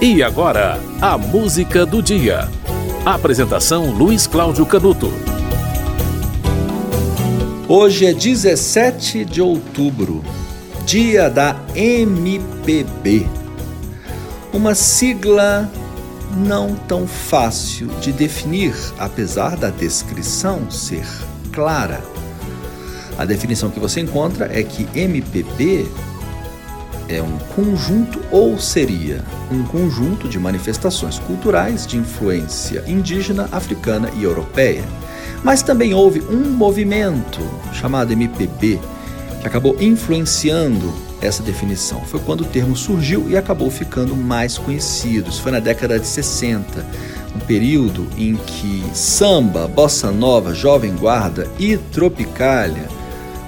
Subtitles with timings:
[0.00, 2.50] E agora, a música do dia.
[3.02, 5.10] Apresentação Luiz Cláudio Canuto.
[7.66, 10.22] Hoje é 17 de outubro,
[10.84, 13.26] dia da MPB.
[14.52, 15.68] Uma sigla
[16.36, 21.06] não tão fácil de definir, apesar da descrição ser
[21.50, 22.04] clara.
[23.16, 25.88] A definição que você encontra é que MPB
[27.08, 34.24] é um conjunto ou seria um conjunto de manifestações culturais de influência indígena, africana e
[34.24, 34.84] europeia.
[35.42, 37.40] Mas também houve um movimento
[37.72, 38.80] chamado MPB
[39.40, 42.00] que acabou influenciando essa definição.
[42.02, 45.30] Foi quando o termo surgiu e acabou ficando mais conhecido.
[45.30, 46.84] Isso foi na década de 60,
[47.34, 52.95] um período em que samba, bossa nova, jovem guarda e tropicália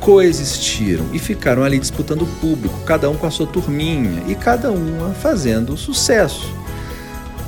[0.00, 4.72] coexistiram e ficaram ali disputando o público, cada um com a sua turminha e cada
[4.72, 6.60] uma fazendo sucesso.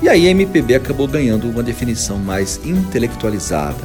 [0.03, 3.79] E aí a MPB acabou ganhando uma definição mais intelectualizada.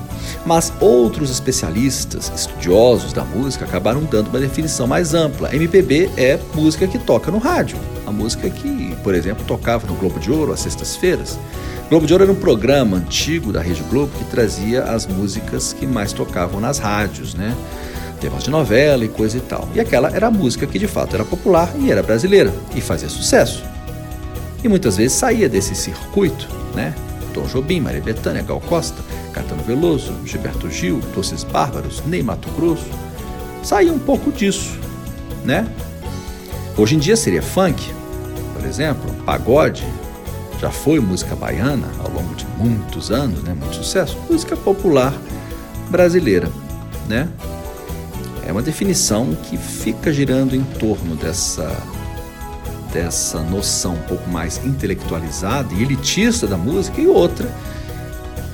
[0.44, 5.56] Mas outros especialistas, estudiosos da música, acabaram dando uma definição mais ampla.
[5.56, 7.78] MPB é música que toca no rádio.
[8.08, 11.38] A música que, por exemplo, tocava no Globo de Ouro às sextas-feiras.
[11.88, 15.86] Globo de Ouro era um programa antigo da Rede Globo que trazia as músicas que
[15.86, 17.56] mais tocavam nas rádios, né?
[18.18, 19.68] Temas de novela e coisa e tal.
[19.73, 23.09] E aquela era a música que de fato era popular e era brasileira e fazia
[23.09, 23.64] sucesso.
[24.64, 26.94] E muitas vezes saía desse circuito, né?
[27.34, 29.02] Tom Jobim, Maria Bethânia, Gal Costa,
[29.32, 32.90] Caetano Veloso, Gilberto Gil, Doces Bárbaros, Ney Mato Grosso.
[33.64, 34.78] Saía um pouco disso,
[35.46, 35.68] né?
[36.76, 37.92] Hoje em dia seria funk,
[38.54, 39.86] por exemplo, pagode,
[40.59, 43.54] já foi música baiana ao longo de muitos anos, né?
[43.54, 44.18] Muito sucesso.
[44.30, 45.14] Música popular
[45.90, 46.50] brasileira,
[47.08, 47.30] né?
[48.48, 51.76] É uma definição que fica girando em torno dessa
[52.94, 57.53] dessa noção um pouco mais intelectualizada e elitista da música e outra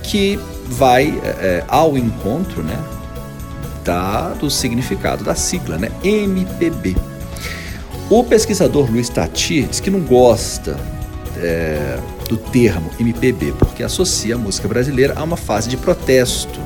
[0.01, 2.77] que vai é, ao encontro, né,
[3.85, 6.97] da, do significado da sigla, né, MPB.
[8.09, 10.75] O pesquisador Luiz Tati diz que não gosta
[11.37, 16.59] é, do termo MPB porque associa a música brasileira a uma fase de protesto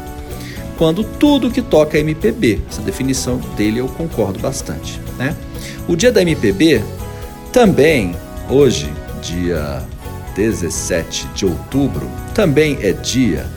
[0.77, 2.61] quando tudo que toca é MPB.
[2.69, 5.01] Essa definição dele eu concordo bastante.
[5.17, 5.35] Né?
[5.87, 6.81] O dia da MPB
[7.51, 8.15] também,
[8.49, 9.81] hoje, dia
[10.35, 13.47] 17 de outubro, também é dia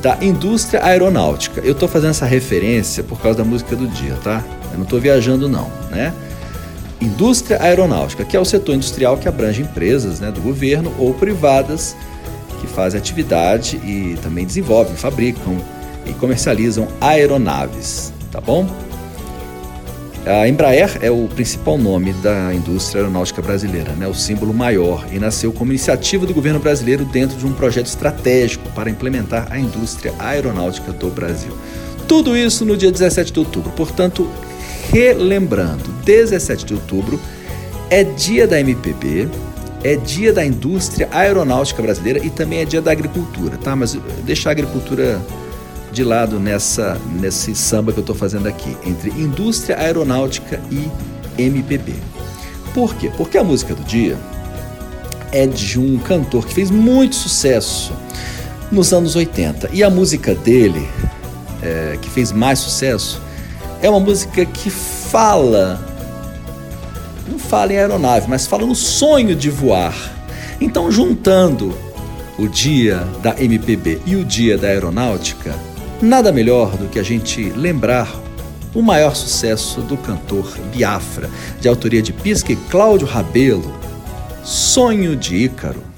[0.00, 1.60] da indústria aeronáutica.
[1.60, 4.42] Eu estou fazendo essa referência por causa da música do dia, tá?
[4.72, 6.12] Eu não estou viajando não, né?
[7.00, 11.96] Indústria aeronáutica, que é o setor industrial que abrange empresas né, do governo ou privadas
[12.60, 15.58] que fazem atividade e também desenvolvem, fabricam,
[16.22, 18.64] comercializam aeronaves, tá bom?
[20.24, 24.06] A Embraer é o principal nome da indústria aeronáutica brasileira, né?
[24.06, 28.70] o símbolo maior, e nasceu como iniciativa do governo brasileiro dentro de um projeto estratégico
[28.70, 31.58] para implementar a indústria aeronáutica do Brasil.
[32.06, 33.72] Tudo isso no dia 17 de outubro.
[33.72, 34.30] Portanto,
[34.92, 37.18] relembrando, 17 de outubro
[37.90, 39.28] é dia da MPB,
[39.82, 43.74] é dia da indústria aeronáutica brasileira e também é dia da agricultura, tá?
[43.74, 45.20] Mas deixar a agricultura
[45.92, 50.90] de lado nessa nesse samba que eu estou fazendo aqui, entre indústria aeronáutica e
[51.40, 51.94] MPB.
[52.74, 53.10] Por quê?
[53.16, 54.18] Porque a música do dia
[55.30, 57.92] é de um cantor que fez muito sucesso
[58.70, 60.88] nos anos 80 e a música dele,
[61.62, 63.20] é, que fez mais sucesso,
[63.82, 65.78] é uma música que fala,
[67.28, 69.94] não fala em aeronave, mas fala no sonho de voar.
[70.60, 71.76] Então, juntando
[72.38, 75.54] o dia da MPB e o dia da aeronáutica,
[76.02, 78.12] Nada melhor do que a gente lembrar
[78.74, 81.30] o maior sucesso do cantor Biafra,
[81.60, 83.72] de autoria de Pisca e Cláudio Rabelo,
[84.42, 85.91] Sonho de Ícaro.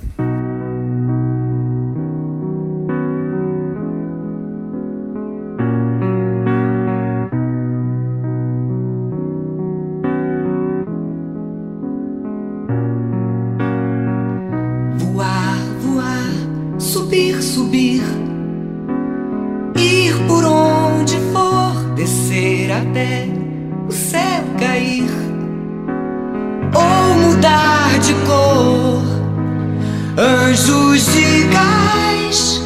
[31.04, 32.60] Anjos de gás,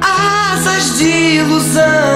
[0.00, 2.11] asas de ilusão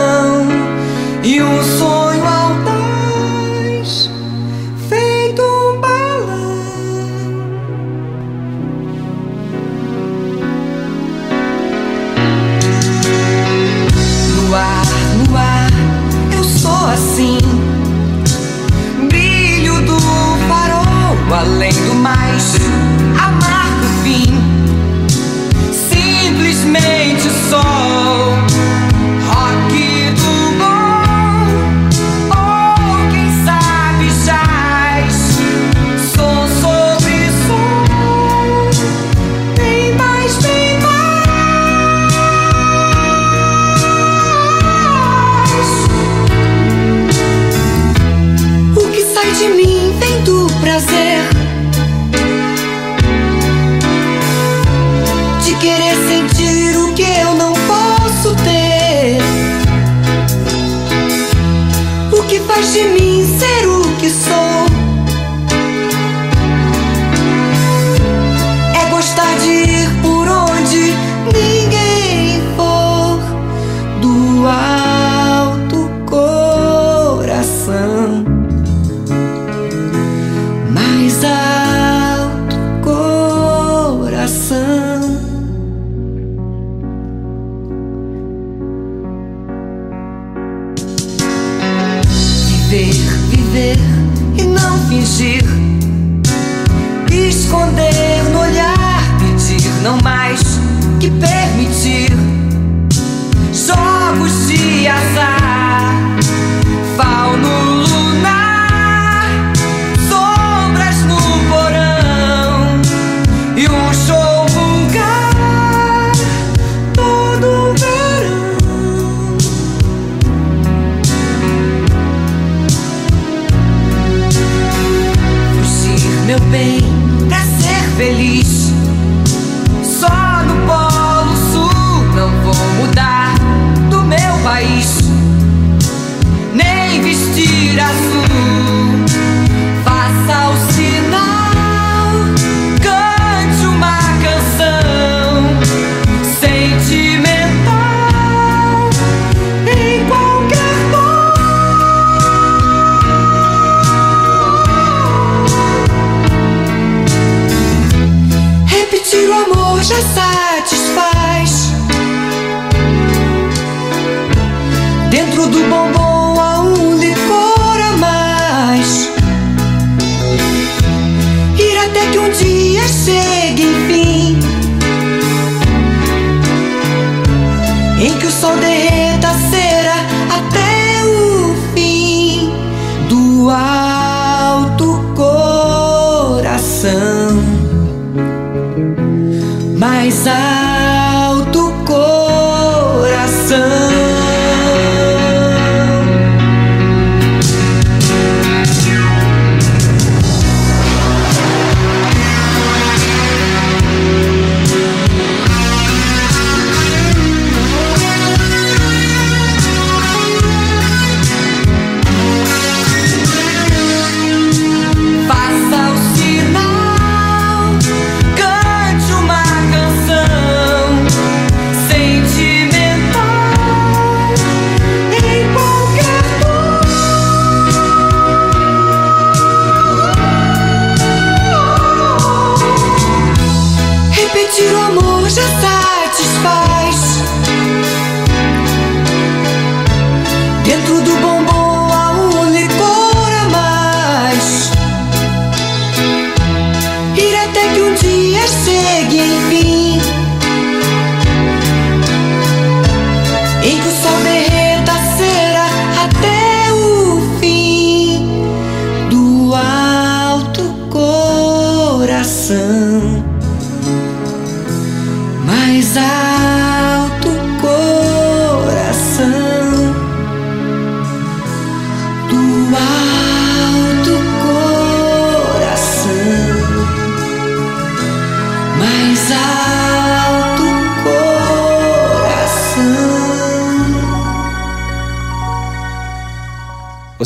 [49.38, 51.05] de mim vem do prazer.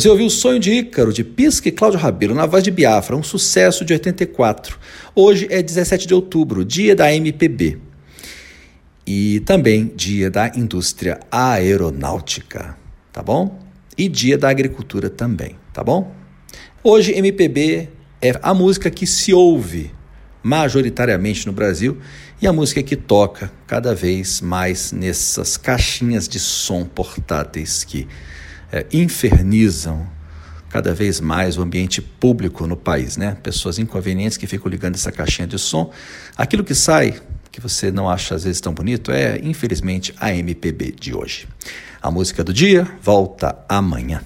[0.01, 3.15] Você ouviu o Sonho de Ícaro, de Pisca e Cláudio Rabelo, na voz de Biafra,
[3.15, 4.79] um sucesso de 84.
[5.13, 7.77] Hoje é 17 de outubro, dia da MPB.
[9.05, 12.75] E também dia da indústria aeronáutica,
[13.13, 13.59] tá bom?
[13.95, 16.11] E dia da agricultura também, tá bom?
[16.83, 17.87] Hoje, MPB
[18.19, 19.91] é a música que se ouve
[20.41, 21.99] majoritariamente no Brasil
[22.41, 28.07] e a música que toca cada vez mais nessas caixinhas de som portáteis que
[28.71, 30.07] é, infernizam
[30.69, 33.37] cada vez mais o ambiente público no país, né?
[33.43, 35.91] Pessoas inconvenientes que ficam ligando essa caixinha de som.
[36.35, 37.19] Aquilo que sai,
[37.51, 41.47] que você não acha às vezes tão bonito, é infelizmente a MPB de hoje.
[42.01, 44.21] A música do dia volta amanhã.